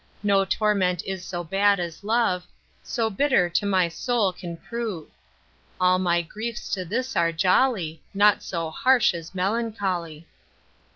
[0.23, 2.47] No torment is so bad as love,
[2.81, 5.09] So bitter to my soul can prove.
[5.79, 10.25] All my griefs to this are jolly, Naught so harsh as melancholy.